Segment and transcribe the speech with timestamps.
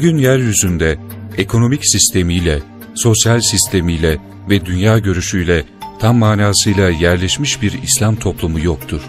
[0.00, 0.98] Bugün yeryüzünde
[1.36, 2.62] ekonomik sistemiyle,
[2.94, 4.18] sosyal sistemiyle
[4.50, 5.64] ve dünya görüşüyle
[5.98, 9.00] tam manasıyla yerleşmiş bir İslam toplumu yoktur.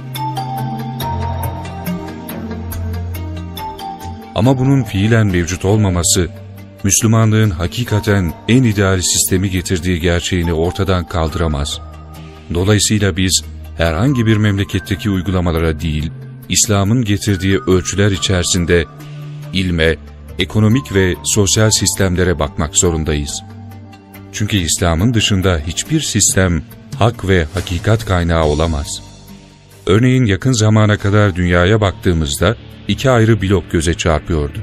[4.35, 6.29] Ama bunun fiilen mevcut olmaması,
[6.83, 11.81] Müslümanlığın hakikaten en ideal sistemi getirdiği gerçeğini ortadan kaldıramaz.
[12.53, 13.43] Dolayısıyla biz
[13.77, 16.11] herhangi bir memleketteki uygulamalara değil,
[16.49, 18.85] İslam'ın getirdiği ölçüler içerisinde
[19.53, 19.97] ilme,
[20.39, 23.43] ekonomik ve sosyal sistemlere bakmak zorundayız.
[24.31, 26.63] Çünkü İslam'ın dışında hiçbir sistem
[26.99, 29.01] hak ve hakikat kaynağı olamaz.
[29.85, 32.55] Örneğin yakın zamana kadar dünyaya baktığımızda
[32.87, 34.57] iki ayrı blok göze çarpıyordu.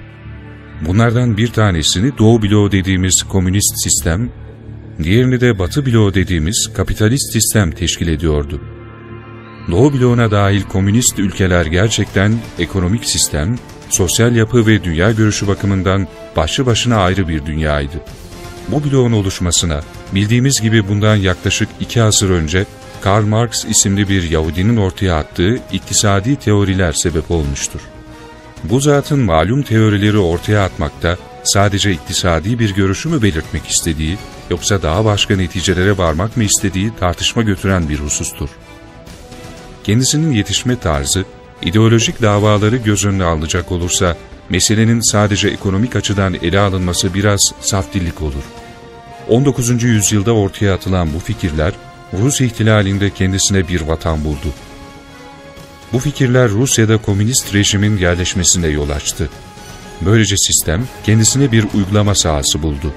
[0.87, 4.31] Bunlardan bir tanesini Doğu bloğu dediğimiz komünist sistem,
[5.03, 8.61] diğerini de Batı bloğu dediğimiz kapitalist sistem teşkil ediyordu.
[9.71, 13.59] Doğu bloğuna dahil komünist ülkeler gerçekten ekonomik sistem,
[13.91, 18.00] sosyal yapı ve dünya görüşü bakımından başlı başına ayrı bir dünyaydı.
[18.69, 19.81] Bu bloğun oluşmasına
[20.15, 22.66] bildiğimiz gibi bundan yaklaşık iki asır önce
[23.00, 27.81] Karl Marx isimli bir Yahudinin ortaya attığı iktisadi teoriler sebep olmuştur.
[28.65, 34.19] Bu zatın malum teorileri ortaya atmakta sadece iktisadi bir görüşü mü belirtmek istediği
[34.50, 38.49] yoksa daha başka neticelere varmak mı istediği tartışma götüren bir husustur.
[39.84, 41.25] Kendisinin yetişme tarzı
[41.62, 44.16] İdeolojik davaları göz önüne alınacak olursa,
[44.48, 48.42] meselenin sadece ekonomik açıdan ele alınması biraz saftillik olur.
[49.28, 49.82] 19.
[49.82, 51.72] yüzyılda ortaya atılan bu fikirler,
[52.12, 54.52] Rus ihtilalinde kendisine bir vatan buldu.
[55.92, 59.30] Bu fikirler Rusya'da komünist rejimin yerleşmesine yol açtı.
[60.00, 62.94] Böylece sistem kendisine bir uygulama sahası buldu.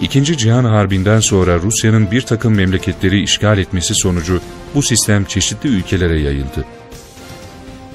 [0.00, 4.40] İkinci Cihan Harbi'nden sonra Rusya'nın bir takım memleketleri işgal etmesi sonucu
[4.74, 6.64] bu sistem çeşitli ülkelere yayıldı.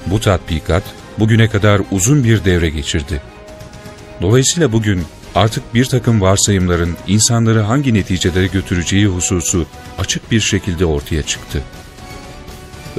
[0.06, 0.82] Bu tatbikat
[1.18, 3.22] bugüne kadar uzun bir devre geçirdi.
[4.22, 5.02] Dolayısıyla bugün
[5.34, 9.66] artık bir takım varsayımların insanları hangi neticelere götüreceği hususu
[9.98, 11.62] açık bir şekilde ortaya çıktı.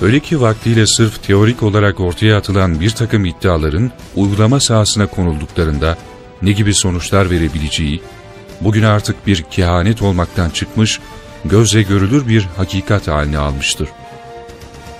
[0.01, 5.97] Öyle ki vaktiyle sırf teorik olarak ortaya atılan bir takım iddiaların uygulama sahasına konulduklarında
[6.41, 8.01] ne gibi sonuçlar verebileceği,
[8.62, 11.00] bugün artık bir kehanet olmaktan çıkmış,
[11.46, 13.90] gözle görülür bir hakikat haline almıştır.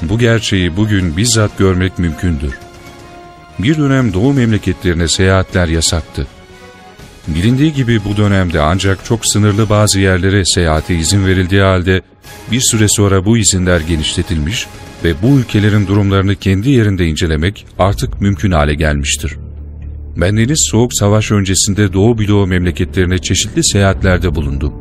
[0.02, 2.54] Bu gerçeği bugün bizzat görmek mümkündür.
[3.60, 6.28] Bir dönem doğu memleketlerine seyahatler yasaktı.
[7.28, 12.02] Bilindiği gibi bu dönemde ancak çok sınırlı bazı yerlere seyahate izin verildiği halde
[12.52, 14.68] bir süre sonra bu izinler genişletilmiş
[15.04, 19.38] ve bu ülkelerin durumlarını kendi yerinde incelemek artık mümkün hale gelmiştir.
[20.18, 24.74] Bendeniz Soğuk Savaş öncesinde Doğu bloğu memleketlerine çeşitli seyahatlerde bulundum.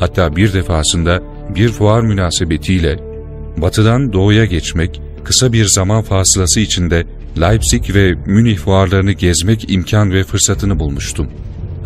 [0.00, 1.22] Hatta bir defasında
[1.54, 3.13] bir fuar münasebetiyle
[3.56, 7.06] batıdan doğuya geçmek, kısa bir zaman fasılası içinde
[7.40, 11.28] Leipzig ve Münih fuarlarını gezmek imkan ve fırsatını bulmuştum.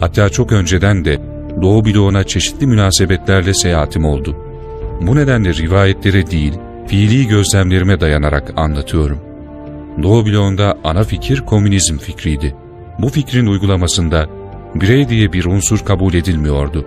[0.00, 1.20] Hatta çok önceden de
[1.62, 4.36] Doğu bloğuna çeşitli münasebetlerle seyahatim oldu.
[5.00, 6.52] Bu nedenle rivayetlere değil,
[6.86, 9.18] fiili gözlemlerime dayanarak anlatıyorum.
[10.02, 12.54] Doğu bloğunda ana fikir komünizm fikriydi.
[12.98, 14.26] Bu fikrin uygulamasında
[14.74, 16.86] birey diye bir unsur kabul edilmiyordu.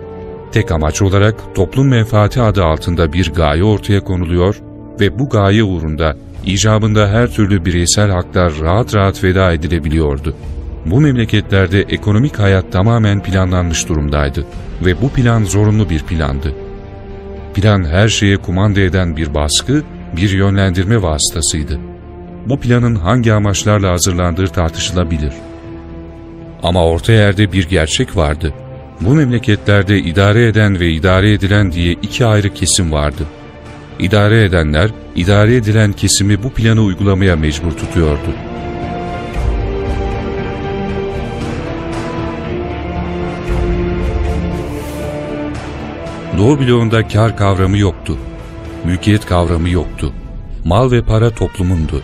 [0.52, 4.60] Tek amaç olarak toplum menfaati adı altında bir gaye ortaya konuluyor
[5.00, 6.16] ve bu gaye uğrunda
[6.46, 10.36] icabında her türlü bireysel haklar rahat rahat feda edilebiliyordu.
[10.86, 14.46] Bu memleketlerde ekonomik hayat tamamen planlanmış durumdaydı
[14.84, 16.54] ve bu plan zorunlu bir plandı.
[17.54, 19.82] Plan her şeye kumanda eden bir baskı,
[20.16, 21.78] bir yönlendirme vasıtasıydı.
[22.46, 25.32] Bu planın hangi amaçlarla hazırlandığı tartışılabilir.
[26.62, 28.54] Ama orta yerde bir gerçek vardı.
[29.00, 33.26] Bu memleketlerde idare eden ve idare edilen diye iki ayrı kesim vardı.
[34.02, 38.32] İdare edenler, idare edilen kesimi bu planı uygulamaya mecbur tutuyordu.
[46.38, 48.18] Doğu bloğunda kar kavramı yoktu.
[48.84, 50.12] Mülkiyet kavramı yoktu.
[50.64, 52.02] Mal ve para toplumundu.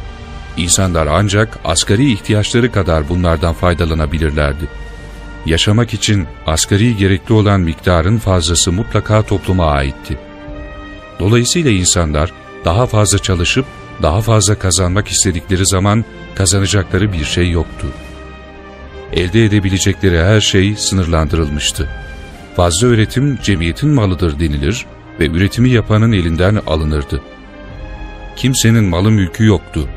[0.56, 4.68] İnsanlar ancak asgari ihtiyaçları kadar bunlardan faydalanabilirlerdi.
[5.46, 10.27] Yaşamak için asgari gerekli olan miktarın fazlası mutlaka topluma aitti.
[11.20, 12.32] Dolayısıyla insanlar
[12.64, 13.64] daha fazla çalışıp
[14.02, 16.04] daha fazla kazanmak istedikleri zaman
[16.34, 17.86] kazanacakları bir şey yoktu.
[19.12, 21.90] Elde edebilecekleri her şey sınırlandırılmıştı.
[22.56, 24.86] Fazla üretim cemiyetin malıdır denilir
[25.20, 27.22] ve üretimi yapanın elinden alınırdı.
[28.36, 29.88] Kimsenin malı mülkü yoktu.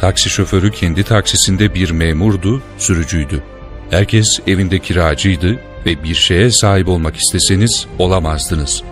[0.00, 3.42] Taksi şoförü kendi taksisinde bir memurdu, sürücüydü.
[3.90, 8.82] Herkes evinde kiracıydı ve bir şeye sahip olmak isteseniz olamazdınız.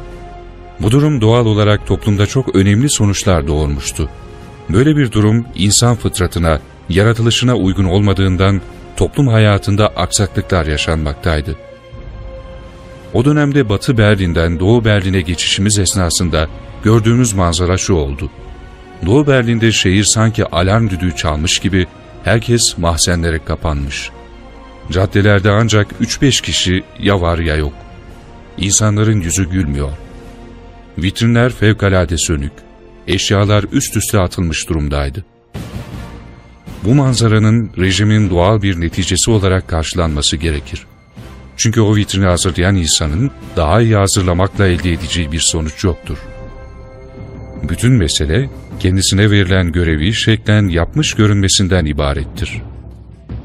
[0.83, 4.09] Bu durum doğal olarak toplumda çok önemli sonuçlar doğurmuştu.
[4.69, 8.61] Böyle bir durum insan fıtratına, yaratılışına uygun olmadığından
[8.97, 11.57] toplum hayatında aksaklıklar yaşanmaktaydı.
[13.15, 16.49] O dönemde Batı Berlin'den Doğu Berlin'e geçişimiz esnasında
[16.85, 18.31] gördüğümüz manzara şu oldu.
[19.07, 21.87] Doğu Berlin'de şehir sanki alarm düdüğü çalmış gibi
[22.25, 24.11] herkes mahzenlere kapanmış.
[24.91, 27.73] Caddelerde ancak 3-5 kişi ya var ya yok.
[28.59, 29.91] İnsanların yüzü gülmüyor.
[30.99, 32.53] Vitrinler fevkalade sönük.
[33.07, 35.25] Eşyalar üst üste atılmış durumdaydı.
[36.85, 40.87] Bu manzaranın rejimin doğal bir neticesi olarak karşılanması gerekir.
[41.57, 46.19] Çünkü o vitrini hazırlayan insanın daha iyi hazırlamakla elde edeceği bir sonuç yoktur.
[47.69, 48.51] Bütün mesele
[48.81, 52.63] kendisine verilen görevi şeklen yapmış görünmesinden ibarettir.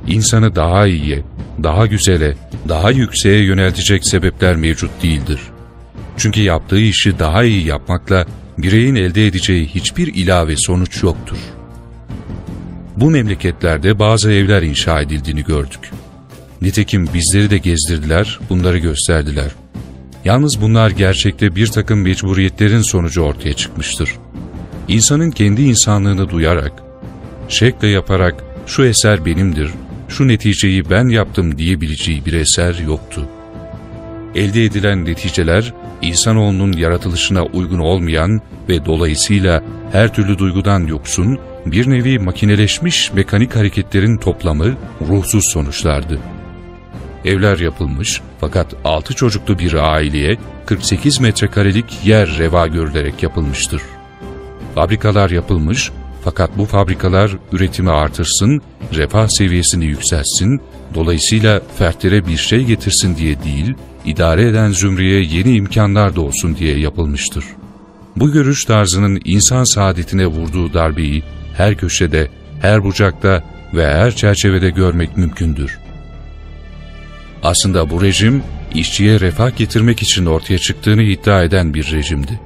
[0.07, 1.23] İnsanı daha iyiye,
[1.63, 2.35] daha güzele,
[2.69, 5.39] daha yükseğe yöneltecek sebepler mevcut değildir.
[6.17, 8.25] Çünkü yaptığı işi daha iyi yapmakla
[8.57, 11.37] bireyin elde edeceği hiçbir ilave sonuç yoktur.
[12.97, 15.91] Bu memleketlerde bazı evler inşa edildiğini gördük.
[16.61, 19.51] Nitekim bizleri de gezdirdiler, bunları gösterdiler.
[20.25, 24.09] Yalnız bunlar gerçekte bir takım mecburiyetlerin sonucu ortaya çıkmıştır.
[24.87, 26.71] İnsanın kendi insanlığını duyarak,
[27.49, 29.71] şekle yaparak şu eser benimdir,
[30.09, 33.27] şu neticeyi ben yaptım diyebileceği bir eser yoktu.
[34.37, 42.19] Elde edilen neticeler, insanoğlunun yaratılışına uygun olmayan ve dolayısıyla her türlü duygudan yoksun, bir nevi
[42.19, 44.75] makineleşmiş mekanik hareketlerin toplamı
[45.07, 46.19] ruhsuz sonuçlardı.
[47.25, 53.81] Evler yapılmış fakat 6 çocuklu bir aileye 48 metrekarelik yer reva görülerek yapılmıştır.
[54.75, 55.91] Fabrikalar yapılmış
[56.23, 58.61] fakat bu fabrikalar üretimi artırsın,
[58.93, 60.61] refah seviyesini yükseltsin,
[60.93, 63.75] dolayısıyla fertlere bir şey getirsin diye değil,
[64.07, 67.45] idare eden zümreye yeni imkanlar doğsun diye yapılmıştır.
[68.15, 71.23] Bu görüş tarzının insan saadetine vurduğu darbeyi
[71.57, 72.27] her köşede,
[72.61, 75.79] her bucakta ve her çerçevede görmek mümkündür.
[77.43, 82.39] Aslında bu rejim, işçiye refah getirmek için ortaya çıktığını iddia eden bir rejimdi.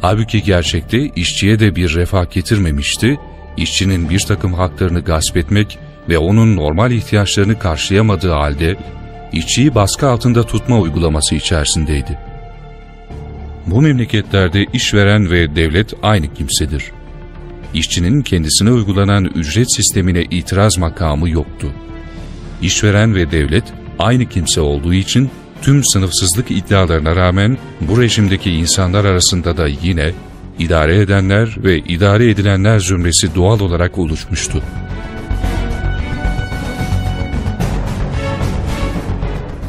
[0.00, 3.18] Halbuki gerçekte işçiye de bir refah getirmemişti,
[3.56, 8.76] işçinin bir takım haklarını gasp etmek ve onun normal ihtiyaçlarını karşılayamadığı halde
[9.32, 12.18] işçiyi baskı altında tutma uygulaması içerisindeydi.
[13.66, 16.84] Bu memleketlerde işveren ve devlet aynı kimsedir.
[17.74, 21.72] İşçinin kendisine uygulanan ücret sistemine itiraz makamı yoktu.
[22.62, 23.64] İşveren ve devlet
[23.98, 25.30] aynı kimse olduğu için
[25.62, 30.12] tüm sınıfsızlık iddialarına rağmen bu rejimdeki insanlar arasında da yine
[30.58, 34.62] idare edenler ve idare edilenler zümresi doğal olarak oluşmuştu.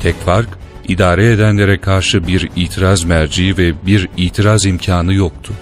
[0.08, 0.50] Tek fark,
[0.88, 5.54] idare edenlere karşı bir itiraz merci ve bir itiraz imkanı yoktu.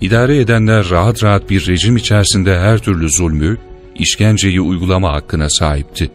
[0.00, 3.56] İdare edenler rahat rahat bir rejim içerisinde her türlü zulmü,
[3.94, 6.10] işkenceyi uygulama hakkına sahipti.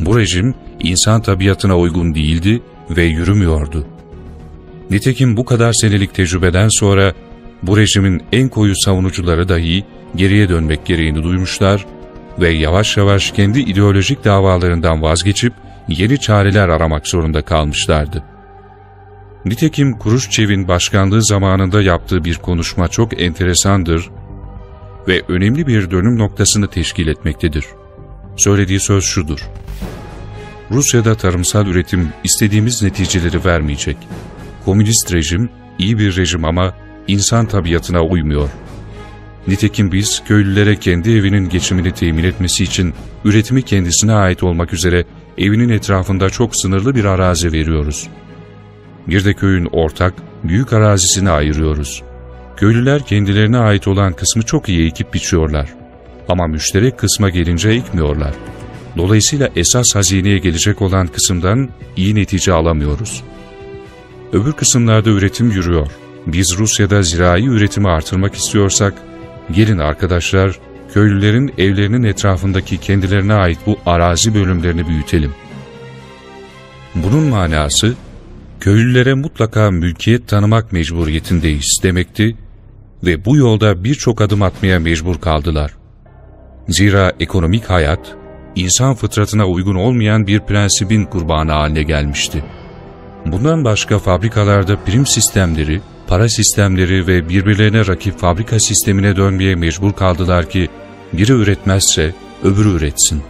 [0.00, 3.86] Bu rejim insan tabiatına uygun değildi ve yürümüyordu.
[4.90, 7.14] Nitekim bu kadar senelik tecrübeden sonra
[7.62, 9.84] bu rejimin en koyu savunucuları dahi
[10.16, 11.86] geriye dönmek gereğini duymuşlar
[12.40, 15.52] ve yavaş yavaş kendi ideolojik davalarından vazgeçip
[15.88, 18.24] yeni çareler aramak zorunda kalmışlardı.
[19.44, 24.10] Nitekim Kuruşçev'in başkanlığı zamanında yaptığı bir konuşma çok enteresandır
[25.08, 27.64] ve önemli bir dönüm noktasını teşkil etmektedir.
[28.36, 29.48] Söylediği söz şudur.
[30.70, 33.96] Rusya'da tarımsal üretim istediğimiz neticeleri vermeyecek.
[34.64, 36.74] Komünist rejim iyi bir rejim ama
[37.08, 38.48] insan tabiatına uymuyor.
[39.48, 42.94] Nitekim biz köylülere kendi evinin geçimini temin etmesi için
[43.24, 45.04] üretimi kendisine ait olmak üzere
[45.38, 48.08] evinin etrafında çok sınırlı bir arazi veriyoruz.
[49.06, 52.02] Bir de köyün ortak, büyük arazisini ayırıyoruz.
[52.56, 55.68] Köylüler kendilerine ait olan kısmı çok iyi ekip biçiyorlar.
[56.28, 58.34] Ama müşterek kısma gelince ekmiyorlar.
[58.96, 63.22] Dolayısıyla esas hazineye gelecek olan kısımdan iyi netice alamıyoruz.
[64.32, 65.86] Öbür kısımlarda üretim yürüyor.
[66.26, 68.94] Biz Rusya'da zirai üretimi artırmak istiyorsak,
[69.50, 70.58] gelin arkadaşlar,
[70.94, 75.34] köylülerin evlerinin etrafındaki kendilerine ait bu arazi bölümlerini büyütelim.
[76.94, 77.94] Bunun manası,
[78.60, 82.36] köylülere mutlaka mülkiyet tanımak mecburiyetindeyiz demekti
[83.04, 85.72] ve bu yolda birçok adım atmaya mecbur kaldılar.
[86.68, 88.16] Zira ekonomik hayat,
[88.56, 92.44] insan fıtratına uygun olmayan bir prensibin kurbanı haline gelmişti.
[93.26, 100.50] Bundan başka fabrikalarda prim sistemleri, para sistemleri ve birbirlerine rakip fabrika sistemine dönmeye mecbur kaldılar
[100.50, 100.68] ki
[101.12, 102.14] biri üretmezse
[102.44, 103.22] öbürü üretsin.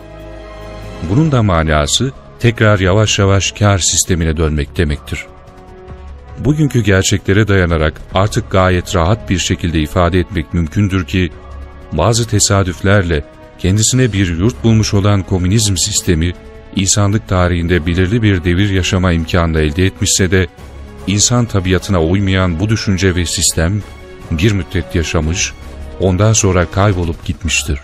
[1.11, 5.27] Bunun da manası tekrar yavaş yavaş kar sistemine dönmek demektir.
[6.39, 11.31] Bugünkü gerçeklere dayanarak artık gayet rahat bir şekilde ifade etmek mümkündür ki
[11.93, 13.25] bazı tesadüflerle
[13.59, 16.33] kendisine bir yurt bulmuş olan komünizm sistemi
[16.77, 20.47] insanlık tarihinde belirli bir devir yaşama imkanı elde etmişse de
[21.11, 23.83] insan tabiatına uymayan bu düşünce ve sistem
[24.31, 25.53] bir müddet yaşamış,
[26.01, 27.81] ondan sonra kaybolup gitmiştir.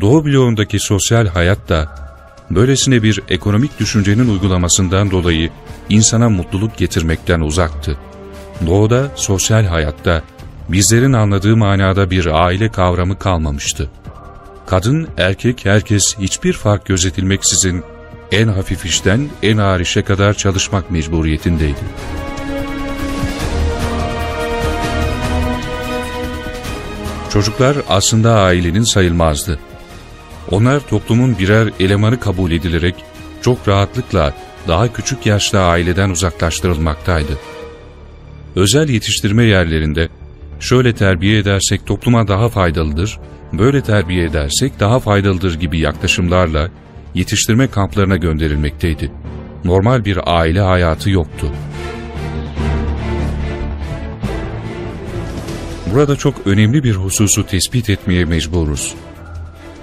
[0.00, 1.94] Doğu bloğundaki sosyal hayat da
[2.50, 5.50] böylesine bir ekonomik düşüncenin uygulamasından dolayı
[5.88, 7.98] insana mutluluk getirmekten uzaktı.
[8.66, 10.22] Doğuda sosyal hayatta
[10.68, 13.90] bizlerin anladığı manada bir aile kavramı kalmamıştı.
[14.66, 17.84] Kadın, erkek, herkes hiçbir fark gözetilmeksizin
[18.34, 21.80] en hafif işten en ağır işe kadar çalışmak mecburiyetindeydi.
[27.32, 29.58] Çocuklar aslında ailenin sayılmazdı.
[30.50, 32.94] Onlar toplumun birer elemanı kabul edilerek
[33.42, 34.34] çok rahatlıkla
[34.68, 37.38] daha küçük yaşta aileden uzaklaştırılmaktaydı.
[38.56, 40.08] Özel yetiştirme yerlerinde
[40.60, 43.18] şöyle terbiye edersek topluma daha faydalıdır,
[43.52, 46.70] böyle terbiye edersek daha faydalıdır gibi yaklaşımlarla
[47.14, 49.10] yetiştirme kamplarına gönderilmekteydi.
[49.64, 51.46] Normal bir aile hayatı yoktu.
[55.92, 58.94] Burada çok önemli bir hususu tespit etmeye mecburuz.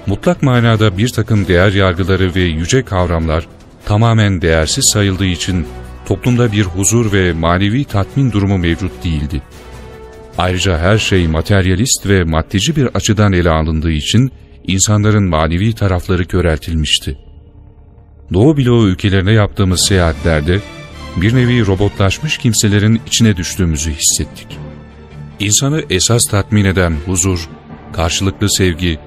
[0.08, 3.48] Mutlak manada bir takım değer yargıları ve yüce kavramlar
[3.86, 5.68] tamamen değersiz sayıldığı için
[6.06, 9.42] toplumda bir huzur ve manevi tatmin durumu mevcut değildi.
[10.38, 14.32] Ayrıca her şey materyalist ve maddeci bir açıdan ele alındığı için
[14.68, 17.18] insanların manevi tarafları köreltilmişti.
[18.34, 20.60] Doğu bloğu ülkelerine yaptığımız seyahatlerde
[21.18, 24.58] bir nevi robotlaşmış kimselerin içine düştüğümüzü hissettik.
[25.40, 27.50] İnsanı esas tatmin eden huzur,
[27.94, 29.00] karşılıklı sevgi,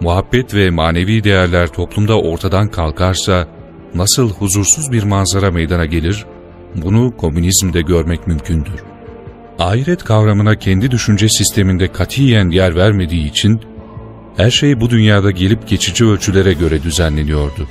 [0.00, 3.48] muhabbet ve manevi değerler toplumda ortadan kalkarsa
[3.94, 6.26] nasıl huzursuz bir manzara meydana gelir,
[6.74, 8.82] bunu komünizmde görmek mümkündür.
[9.58, 13.60] Ahiret kavramına kendi düşünce sisteminde katiyen yer vermediği için
[14.36, 17.68] her şey bu dünyada gelip geçici ölçülere göre düzenleniyordu.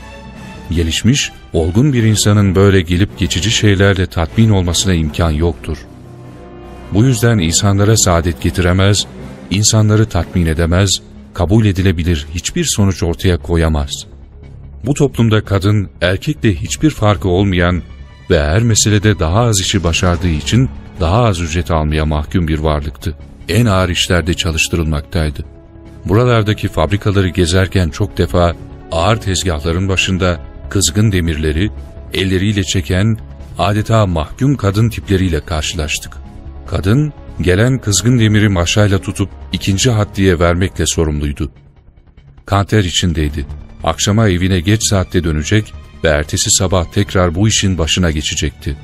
[0.72, 5.78] Gelişmiş, olgun bir insanın böyle gelip geçici şeylerle tatmin olmasına imkan yoktur.
[6.94, 9.06] Bu yüzden insanlara saadet getiremez,
[9.50, 11.02] insanları tatmin edemez,
[11.34, 14.06] kabul edilebilir hiçbir sonuç ortaya koyamaz.
[14.86, 17.82] Bu toplumda kadın, erkekle hiçbir farkı olmayan
[18.30, 23.16] ve her meselede daha az işi başardığı için daha az ücret almaya mahkum bir varlıktı.
[23.50, 25.59] En ağır işlerde çalıştırılmaktaydı.
[26.06, 28.56] Buralardaki fabrikaları gezerken çok defa
[28.92, 30.40] ağır tezgahların başında
[30.70, 31.72] kızgın demirleri
[32.14, 33.18] elleriyle çeken
[33.58, 36.18] adeta mahkum kadın tipleriyle karşılaştık.
[36.68, 41.52] Kadın, gelen kızgın demiri maşayla tutup ikinci haddiye vermekle sorumluydu.
[42.46, 43.46] Kanter içindeydi.
[43.84, 48.78] Akşama evine geç saatte dönecek ve ertesi sabah tekrar bu işin başına geçecekti.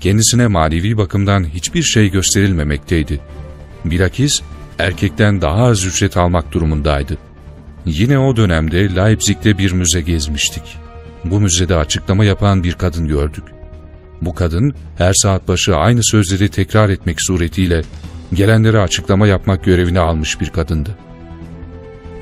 [0.00, 3.20] Kendisine manevi bakımdan hiçbir şey gösterilmemekteydi.
[3.84, 4.40] Bilakis
[4.80, 7.18] erkekten daha az ücret almak durumundaydı.
[7.86, 10.62] Yine o dönemde Leipzig'te bir müze gezmiştik.
[11.24, 13.44] Bu müzede açıklama yapan bir kadın gördük.
[14.22, 17.82] Bu kadın her saat başı aynı sözleri tekrar etmek suretiyle
[18.34, 20.96] gelenlere açıklama yapmak görevini almış bir kadındı.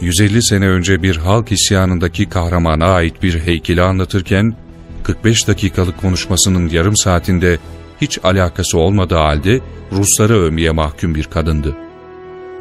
[0.00, 4.54] 150 sene önce bir halk isyanındaki kahramana ait bir heykeli anlatırken,
[5.02, 7.58] 45 dakikalık konuşmasının yarım saatinde
[8.00, 9.60] hiç alakası olmadığı halde
[9.92, 11.87] Rusları övmeye mahkum bir kadındı.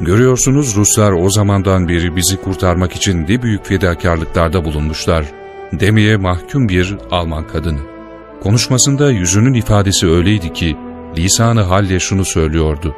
[0.00, 5.24] Görüyorsunuz Ruslar o zamandan beri bizi kurtarmak için ne büyük fedakarlıklarda bulunmuşlar
[5.72, 7.78] demeye mahkum bir Alman kadını.
[8.42, 10.76] Konuşmasında yüzünün ifadesi öyleydi ki
[11.16, 12.94] lisanı halle şunu söylüyordu.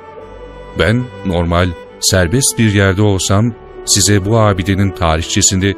[0.79, 1.69] Ben normal,
[2.01, 3.55] serbest bir yerde olsam
[3.85, 5.75] size bu abidenin tarihçesini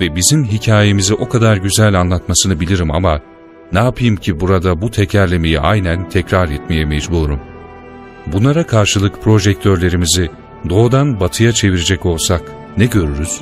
[0.00, 3.20] ve bizim hikayemizi o kadar güzel anlatmasını bilirim ama
[3.72, 7.40] ne yapayım ki burada bu tekerlemeyi aynen tekrar etmeye mecburum.
[8.26, 10.30] Bunlara karşılık projektörlerimizi
[10.70, 12.42] doğudan batıya çevirecek olsak
[12.76, 13.40] ne görürüz?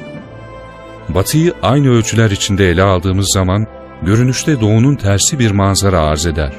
[1.08, 3.66] Batıyı aynı ölçüler içinde ele aldığımız zaman
[4.02, 6.52] görünüşte doğunun tersi bir manzara arz eder.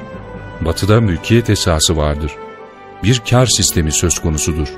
[0.60, 2.32] Batıda mülkiyet esası vardır.
[3.02, 4.68] Bir kar sistemi söz konusudur.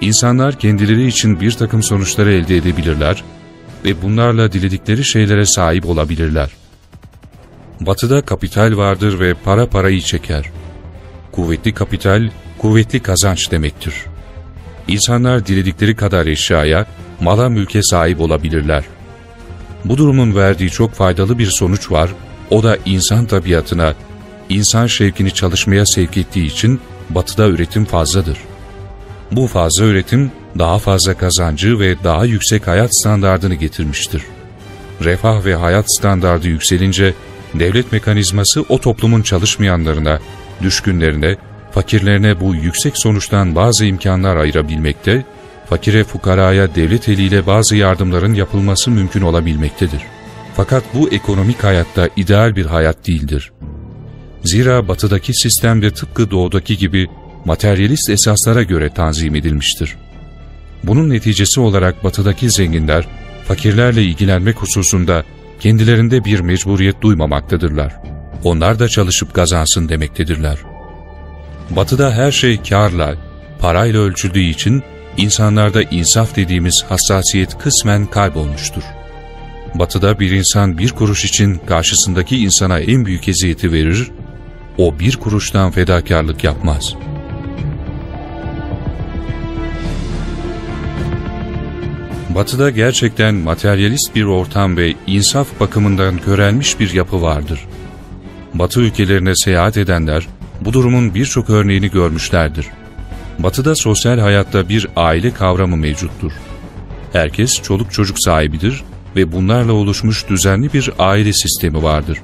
[0.00, 3.24] İnsanlar kendileri için bir takım sonuçları elde edebilirler
[3.84, 6.50] ve bunlarla diledikleri şeylere sahip olabilirler.
[7.80, 10.50] Batıda kapital vardır ve para parayı çeker.
[11.32, 13.94] Kuvvetli kapital, kuvvetli kazanç demektir.
[14.88, 16.86] İnsanlar diledikleri kadar eşyaya,
[17.20, 18.84] mala mülke sahip olabilirler.
[19.84, 22.10] Bu durumun verdiği çok faydalı bir sonuç var,
[22.50, 23.94] o da insan tabiatına,
[24.48, 28.38] insan şevkini çalışmaya sevk ettiği için batıda üretim fazladır.
[29.32, 34.22] Bu fazla üretim daha fazla kazancı ve daha yüksek hayat standardını getirmiştir.
[35.04, 37.14] Refah ve hayat standardı yükselince
[37.54, 40.20] devlet mekanizması o toplumun çalışmayanlarına,
[40.62, 41.36] düşkünlerine,
[41.74, 45.24] fakirlerine bu yüksek sonuçtan bazı imkanlar ayırabilmekte,
[45.68, 50.00] fakire fukaraya devlet eliyle bazı yardımların yapılması mümkün olabilmektedir.
[50.56, 53.52] Fakat bu ekonomik hayatta ideal bir hayat değildir.
[54.44, 57.06] Zira batıdaki sistemde tıpkı doğudaki gibi
[57.44, 59.96] materyalist esaslara göre tanzim edilmiştir.
[60.84, 63.08] Bunun neticesi olarak batıdaki zenginler,
[63.48, 65.24] fakirlerle ilgilenmek hususunda
[65.60, 67.96] kendilerinde bir mecburiyet duymamaktadırlar.
[68.44, 70.73] Onlar da çalışıp kazansın demektedirler.
[71.70, 73.14] Batıda her şey karla,
[73.58, 74.82] parayla ölçüldüğü için
[75.16, 78.82] insanlarda insaf dediğimiz hassasiyet kısmen kaybolmuştur.
[79.74, 84.10] Batıda bir insan bir kuruş için karşısındaki insana en büyük eziyeti verir,
[84.78, 87.14] o bir kuruştan fedakarlık yapmaz.''
[92.34, 97.60] Batı'da gerçekten materyalist bir ortam ve insaf bakımından körelmiş bir yapı vardır.
[98.54, 100.26] Batı ülkelerine seyahat edenler
[100.64, 102.66] bu durumun birçok örneğini görmüşlerdir.
[103.38, 106.32] Batı'da sosyal hayatta bir aile kavramı mevcuttur.
[107.12, 108.82] Herkes çoluk çocuk sahibidir
[109.16, 112.18] ve bunlarla oluşmuş düzenli bir aile sistemi vardır.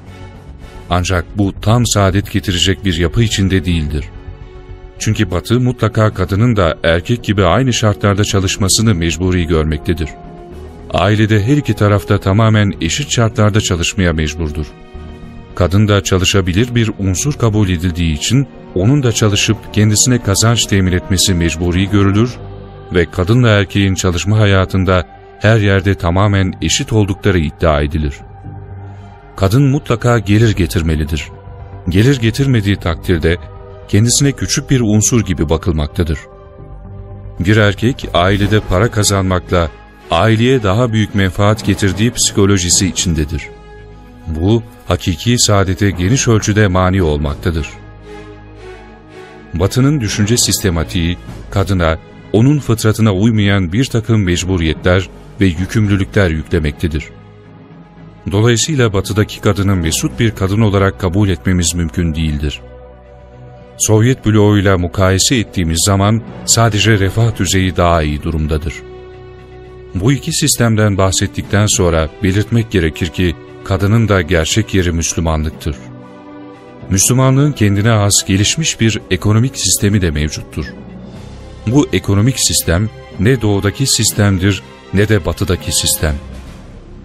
[0.89, 4.05] Ancak bu tam saadet getirecek bir yapı içinde değildir.
[4.99, 10.09] Çünkü Batı mutlaka kadının da erkek gibi aynı şartlarda çalışmasını mecburi görmektedir.
[10.93, 14.65] Ailede her iki tarafta tamamen eşit şartlarda çalışmaya mecburdur.
[15.55, 21.33] Kadın da çalışabilir bir unsur kabul edildiği için onun da çalışıp kendisine kazanç temin etmesi
[21.33, 22.37] mecburi görülür
[22.93, 25.07] ve kadınla erkeğin çalışma hayatında
[25.39, 28.13] her yerde tamamen eşit oldukları iddia edilir.
[29.35, 31.27] Kadın mutlaka gelir getirmelidir.
[31.89, 33.37] Gelir getirmediği takdirde
[33.87, 36.19] kendisine küçük bir unsur gibi bakılmaktadır.
[37.39, 39.69] Bir erkek ailede para kazanmakla
[40.11, 43.41] aileye daha büyük menfaat getirdiği psikolojisi içindedir.
[44.27, 47.67] Bu hakiki saadete geniş ölçüde mani olmaktadır.
[49.53, 51.17] Batının düşünce sistematiği
[51.51, 51.97] kadına,
[52.33, 55.09] onun fıtratına uymayan bir takım mecburiyetler
[55.41, 57.05] ve yükümlülükler yüklemektedir.
[58.31, 62.61] Dolayısıyla batıdaki kadının mesut bir kadın olarak kabul etmemiz mümkün değildir.
[63.77, 68.73] Sovyet bloğuyla mukayese ettiğimiz zaman sadece refah düzeyi daha iyi durumdadır.
[69.95, 75.75] Bu iki sistemden bahsettikten sonra belirtmek gerekir ki kadının da gerçek yeri Müslümanlıktır.
[76.89, 80.65] Müslümanlığın kendine has gelişmiş bir ekonomik sistemi de mevcuttur.
[81.67, 86.15] Bu ekonomik sistem ne doğudaki sistemdir ne de batıdaki sistem.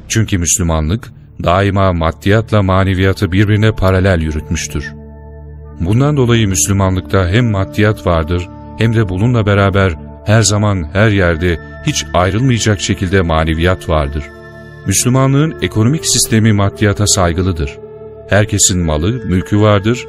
[0.08, 1.12] Çünkü Müslümanlık
[1.44, 4.92] daima maddiyatla maneviyatı birbirine paralel yürütmüştür.
[5.80, 12.06] Bundan dolayı Müslümanlıkta hem maddiyat vardır hem de bununla beraber her zaman her yerde hiç
[12.14, 14.24] ayrılmayacak şekilde maneviyat vardır.
[14.86, 17.78] Müslümanlığın ekonomik sistemi maddiyata saygılıdır.
[18.28, 20.06] Herkesin malı, mülkü vardır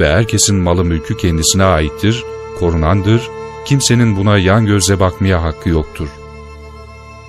[0.00, 2.24] ve herkesin malı mülkü kendisine aittir,
[2.58, 3.22] korunandır,
[3.64, 6.08] kimsenin buna yan gözle bakmaya hakkı yoktur.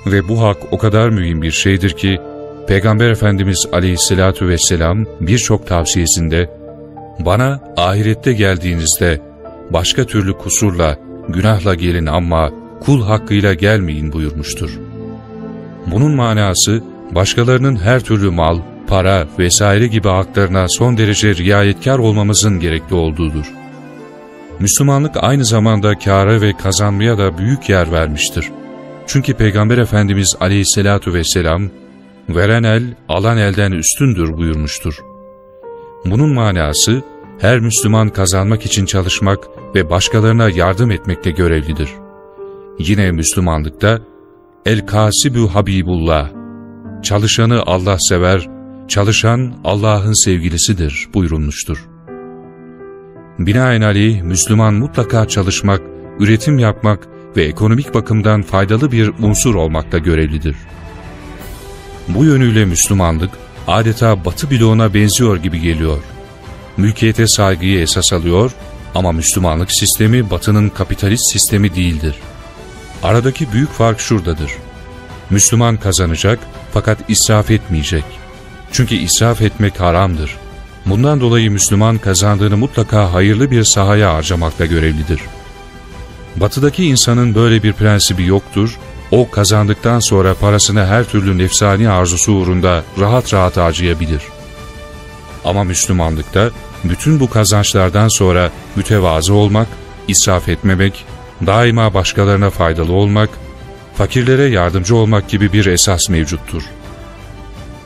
[0.06, 2.20] Ve bu hak o kadar mühim bir şeydir ki,
[2.68, 6.50] Peygamber Efendimiz aleyhissalatu vesselam birçok tavsiyesinde
[7.20, 9.22] bana ahirette geldiğinizde
[9.70, 10.98] başka türlü kusurla,
[11.30, 12.52] günahla gelin ama
[12.86, 14.80] kul hakkıyla gelmeyin buyurmuştur.
[15.88, 22.96] Bunun manası başkalarının her türlü mal, para vesaire gibi haklarına son derece riayetkar olmamızın gerekli
[22.96, 23.46] olduğudur.
[24.60, 28.52] Müslümanlık aynı zamanda kâra ve kazanmaya da büyük yer vermiştir.
[29.08, 31.70] Çünkü Peygamber Efendimiz aleyhissalatu vesselam,
[32.30, 35.00] veren el, alan elden üstündür buyurmuştur.
[36.06, 37.04] Bunun manası,
[37.40, 39.40] her Müslüman kazanmak için çalışmak
[39.76, 41.90] ve başkalarına yardım etmekle görevlidir.
[42.80, 44.00] Yine Müslümanlıkta,
[44.66, 46.30] El-Kasibü Habibullah,
[47.04, 48.50] çalışanı Allah sever,
[48.88, 51.86] çalışan Allah'ın sevgilisidir buyurulmuştur.
[53.40, 55.82] Binaenaleyh Müslüman mutlaka çalışmak,
[56.20, 60.56] üretim yapmak ve ekonomik bakımdan faydalı bir unsur olmakla görevlidir.
[62.08, 63.32] Bu yönüyle Müslümanlık
[63.68, 66.00] adeta batı bloğuna benziyor gibi geliyor.
[66.78, 68.52] Mülkiyete saygıyı esas alıyor
[68.96, 72.16] ama Müslümanlık sistemi batının kapitalist sistemi değildir.
[73.04, 74.52] Aradaki büyük fark şuradadır.
[75.30, 76.40] Müslüman kazanacak
[76.74, 78.04] fakat israf etmeyecek.
[78.72, 80.38] Çünkü israf etmek haramdır.
[80.86, 85.22] Bundan dolayı Müslüman kazandığını mutlaka hayırlı bir sahaya harcamakla görevlidir.
[86.36, 88.80] Batıdaki insanın böyle bir prensibi yoktur,
[89.12, 94.22] o kazandıktan sonra parasını her türlü nefsani arzusu uğrunda rahat rahat harcayabilir.
[95.46, 96.50] Ama Müslümanlıkta
[96.84, 99.68] bütün bu kazançlardan sonra mütevazı olmak,
[100.08, 101.06] israf etmemek,
[101.46, 103.30] daima başkalarına faydalı olmak,
[103.96, 106.64] fakirlere yardımcı olmak gibi bir esas mevcuttur.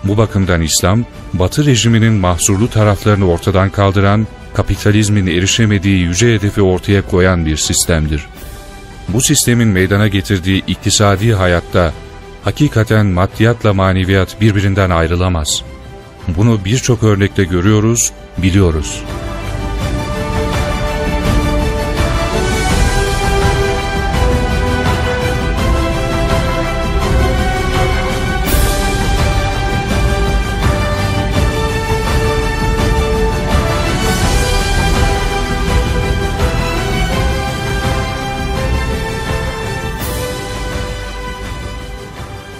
[0.03, 7.45] Bu bakımdan İslam, Batı rejiminin mahsurlu taraflarını ortadan kaldıran, kapitalizmin erişemediği yüce hedefi ortaya koyan
[7.45, 8.25] bir sistemdir.
[9.07, 11.93] Bu sistemin meydana getirdiği iktisadi hayatta,
[12.43, 15.63] hakikaten maddiyatla maneviyat birbirinden ayrılamaz.
[16.27, 19.28] Bunu birçok örnekte görüyoruz, biliyoruz.''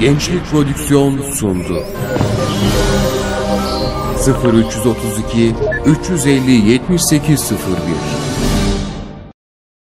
[0.00, 1.84] Gençlik Prodüksiyon sundu.
[4.44, 5.54] 0332
[5.86, 8.19] 350 7801